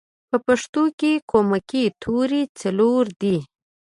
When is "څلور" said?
2.61-3.03